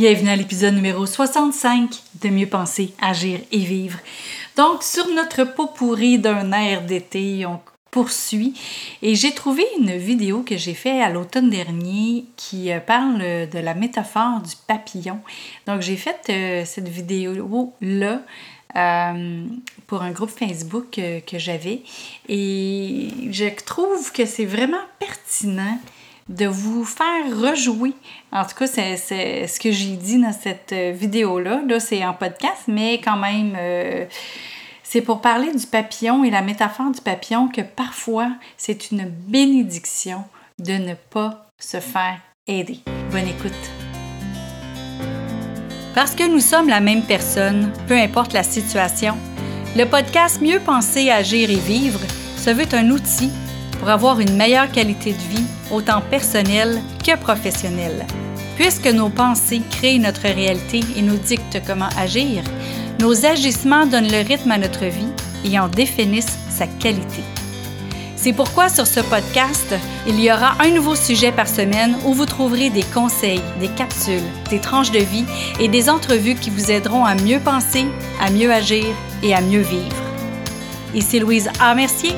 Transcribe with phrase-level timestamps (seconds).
[0.00, 1.90] Bienvenue à l'épisode numéro 65
[2.22, 3.98] de Mieux penser, agir et vivre.
[4.56, 8.54] Donc, sur notre pot pourri d'un air d'été, on poursuit
[9.02, 13.58] et j'ai trouvé une vidéo que j'ai faite à l'automne dernier qui euh, parle de
[13.58, 15.20] la métaphore du papillon.
[15.66, 18.22] Donc, j'ai fait euh, cette vidéo-là
[18.76, 19.44] euh,
[19.86, 21.82] pour un groupe Facebook que j'avais
[22.26, 25.78] et je trouve que c'est vraiment pertinent
[26.30, 27.92] de vous faire rejouer.
[28.32, 28.96] En tout cas, c'est
[29.46, 31.60] ce que j'ai dit dans cette euh, vidéo-là.
[31.68, 34.06] Là, c'est en podcast, mais quand même, euh,
[34.84, 40.24] c'est pour parler du papillon et la métaphore du papillon que parfois, c'est une bénédiction
[40.60, 42.78] de ne pas se faire aider.
[43.10, 43.52] Bonne écoute.
[45.96, 49.16] Parce que nous sommes la même personne, peu importe la situation,
[49.76, 52.00] le podcast Mieux penser, agir et vivre
[52.36, 53.30] se veut un outil
[53.80, 58.06] pour avoir une meilleure qualité de vie, autant personnelle que professionnelle.
[58.56, 62.42] Puisque nos pensées créent notre réalité et nous dictent comment agir,
[63.00, 65.08] nos agissements donnent le rythme à notre vie
[65.46, 67.22] et en définissent sa qualité.
[68.16, 69.74] C'est pourquoi sur ce podcast,
[70.06, 74.20] il y aura un nouveau sujet par semaine où vous trouverez des conseils, des capsules,
[74.50, 75.24] des tranches de vie
[75.58, 77.86] et des entrevues qui vous aideront à mieux penser,
[78.20, 78.84] à mieux agir
[79.22, 79.96] et à mieux vivre.
[80.94, 81.74] Ici Louise A.
[81.74, 82.12] Mercier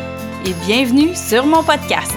[0.45, 2.17] et bienvenue sur mon podcast.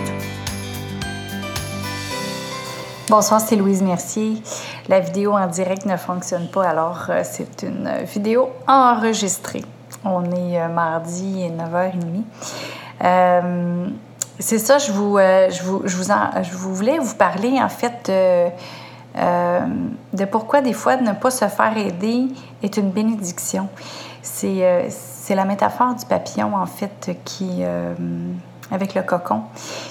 [3.07, 4.41] Bonsoir, c'est Louise Mercier.
[4.89, 9.63] La vidéo en direct ne fonctionne pas, alors euh, c'est une vidéo enregistrée.
[10.03, 12.23] On est euh, mardi 9h30.
[13.03, 13.87] Euh,
[14.39, 18.09] c'est ça, je vous, je, vous, je, vous je vous voulais vous parler en fait
[18.09, 18.49] de,
[20.17, 22.27] de pourquoi des fois ne pas se faire aider
[22.63, 23.69] est une bénédiction.
[24.23, 24.89] C'est
[25.25, 27.61] c'est la métaphore du papillon, en fait, qui.
[27.61, 27.95] Euh,
[28.71, 29.41] avec le cocon.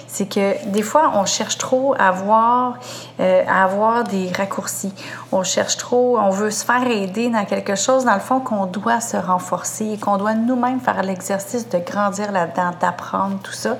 [0.08, 2.78] C'est que des fois, on cherche trop à avoir,
[3.20, 4.92] euh, à avoir des raccourcis.
[5.30, 8.66] On cherche trop, on veut se faire aider dans quelque chose, dans le fond, qu'on
[8.66, 13.76] doit se renforcer, qu'on doit nous-mêmes faire l'exercice de grandir là-dedans, d'apprendre tout ça.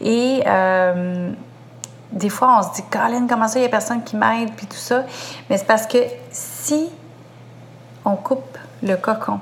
[0.00, 1.30] Et euh,
[2.10, 4.66] des fois, on se dit, Colin, comment ça, il n'y a personne qui m'aide, puis
[4.66, 5.04] tout ça.
[5.48, 5.98] Mais c'est parce que
[6.32, 6.90] si
[8.04, 9.38] on coupe le cocon,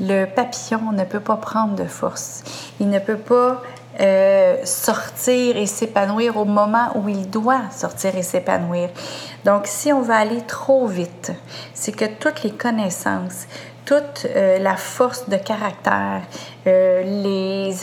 [0.00, 2.42] le papillon ne peut pas prendre de force.
[2.80, 3.62] Il ne peut pas
[4.00, 8.90] euh, sortir et s'épanouir au moment où il doit sortir et s'épanouir.
[9.44, 11.32] Donc, si on va aller trop vite,
[11.74, 13.46] c'est que toutes les connaissances,
[13.84, 16.22] toute euh, la force de caractère,
[16.66, 17.74] euh, les,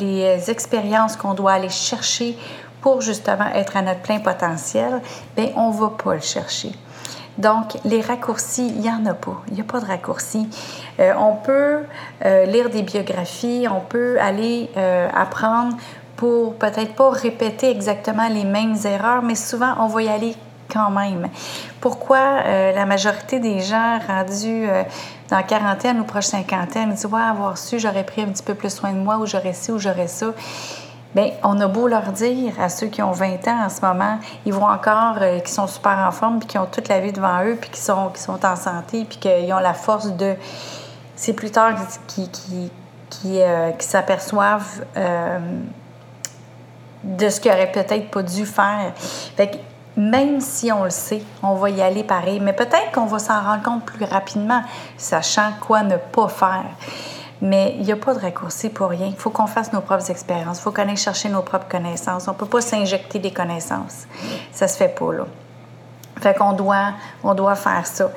[0.00, 2.36] les expériences qu'on doit aller chercher
[2.80, 5.00] pour justement être à notre plein potentiel,
[5.36, 6.72] bien, on ne va pas le chercher.
[7.38, 9.42] Donc, les raccourcis, il n'y en a pas.
[9.48, 10.48] Il n'y a pas de raccourcis.
[10.98, 11.80] Euh, on peut
[12.24, 15.76] euh, lire des biographies, on peut aller euh, apprendre
[16.16, 20.34] pour peut-être pas répéter exactement les mêmes erreurs, mais souvent, on va y aller
[20.70, 21.28] quand même.
[21.80, 24.68] Pourquoi la majorité des gens rendus
[25.28, 28.72] dans quarantaine ou proche cinquantaine disent Ouais, avoir su, j'aurais pris un petit peu plus
[28.72, 30.26] soin de moi, ou j'aurais ci, ou j'aurais ça.
[31.14, 34.18] Bien, on a beau leur dire à ceux qui ont 20 ans en ce moment,
[34.46, 37.12] ils vont encore, euh, qui sont super en forme, puis qui ont toute la vie
[37.12, 40.36] devant eux, puis qui sont, qui sont en santé, puis qu'ils ont la force de.
[41.16, 41.72] C'est plus tard
[42.06, 42.70] qui, qui,
[43.10, 45.38] qui, euh, s'aperçoivent euh,
[47.02, 48.92] de ce qu'ils n'auraient peut-être pas dû faire.
[49.36, 49.56] Fait que
[49.96, 53.42] même si on le sait, on va y aller pareil, mais peut-être qu'on va s'en
[53.42, 54.62] rendre compte plus rapidement,
[54.96, 56.64] sachant quoi ne pas faire.
[57.42, 59.06] Mais il n'y a pas de raccourci pour rien.
[59.06, 60.58] Il faut qu'on fasse nos propres expériences.
[60.58, 62.28] Il faut qu'on aille chercher nos propres connaissances.
[62.28, 64.06] On ne peut pas s'injecter des connaissances.
[64.52, 65.26] Ça se fait pas, là.
[66.20, 66.92] Fait qu'on doit,
[67.24, 68.10] on doit faire ça.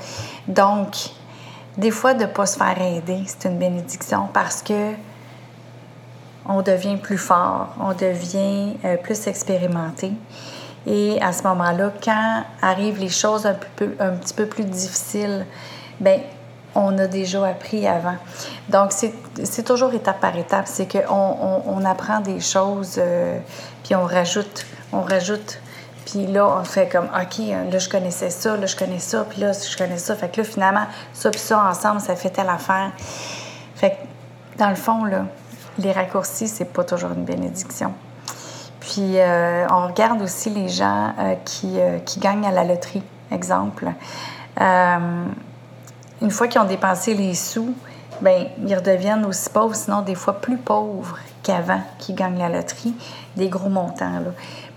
[0.48, 1.12] Donc,
[1.78, 4.92] des fois, de ne pas se faire aider, c'est une bénédiction parce que
[6.46, 10.12] on devient plus fort, on devient euh, plus expérimenté.
[10.86, 15.46] Et à ce moment-là, quand arrivent les choses un, peu, un petit peu plus difficiles,
[16.02, 16.20] ben
[16.76, 18.16] on a déjà appris avant.
[18.70, 20.66] Donc, c'est toujours étape par étape.
[20.68, 23.38] C'est qu'on on, apprend des choses, euh,
[23.84, 25.60] puis on rajoute, on rajoute.
[26.06, 27.40] Puis là, on fait comme, OK,
[27.72, 30.16] là, je connaissais ça, là, je connais ça, puis là, je connais ça.
[30.16, 32.92] Fait que là, finalement, ça puis ça ensemble, ça fait telle affaire.
[33.76, 35.26] Fait que, dans le fond, là,
[35.80, 37.94] les raccourcis, c'est pas toujours une bénédiction.
[38.80, 43.88] Puis, euh, on regarde aussi les gens euh, qui, qui gagnent à la loterie, exemple
[46.24, 47.75] une fois qu'ils ont dépensé les sous,
[48.22, 52.96] ben ils redeviennent aussi pauvres, sinon des fois plus pauvres qu'avant qu'ils gagnent la loterie,
[53.36, 54.22] des gros montants.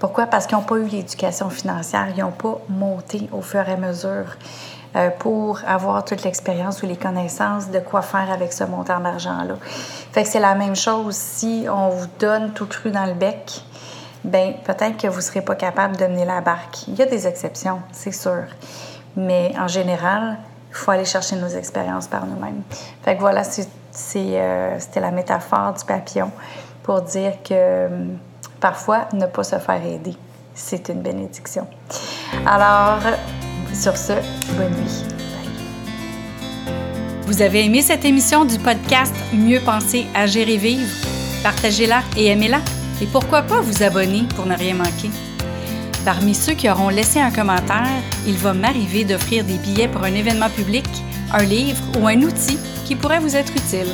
[0.00, 0.26] Pourquoi?
[0.26, 3.76] Parce qu'ils n'ont pas eu l'éducation financière, ils n'ont pas monté au fur et à
[3.76, 4.36] mesure
[4.96, 9.54] euh, pour avoir toute l'expérience ou les connaissances de quoi faire avec ce montant d'argent-là.
[10.12, 13.62] Fait que c'est la même chose si on vous donne tout cru dans le bec,
[14.24, 16.88] ben peut-être que vous ne serez pas capable de mener la barque.
[16.88, 18.42] Il y a des exceptions, c'est sûr.
[19.14, 20.38] Mais en général,
[20.76, 22.62] faut aller chercher nos expériences par nous-mêmes.
[23.02, 26.30] Fait que voilà, euh, c'était la métaphore du papillon
[26.82, 28.18] pour dire que hum,
[28.60, 30.14] parfois, ne pas se faire aider,
[30.54, 31.66] c'est une bénédiction.
[32.46, 33.00] Alors,
[33.74, 34.12] sur ce,
[34.56, 35.04] bonne nuit.
[37.26, 40.88] Vous avez aimé cette émission du podcast Mieux penser, agir et vivre?
[41.42, 42.60] Partagez-la et aimez-la.
[43.02, 45.10] Et pourquoi pas vous abonner pour ne rien manquer?
[46.06, 50.14] Parmi ceux qui auront laissé un commentaire, il va m'arriver d'offrir des billets pour un
[50.14, 50.86] événement public,
[51.32, 53.88] un livre ou un outil qui pourrait vous être utile.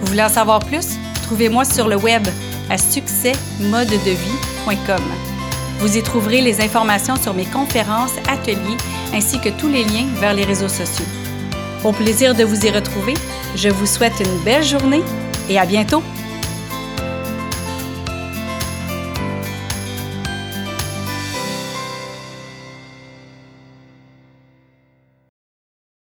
[0.00, 0.98] Vous voulez en savoir plus?
[1.22, 2.26] Trouvez-moi sur le web
[2.68, 5.02] à succèsmodedevie.com.
[5.78, 8.76] Vous y trouverez les informations sur mes conférences, ateliers
[9.14, 11.06] ainsi que tous les liens vers les réseaux sociaux.
[11.84, 13.14] Au plaisir de vous y retrouver,
[13.54, 15.04] je vous souhaite une belle journée
[15.48, 16.02] et à bientôt!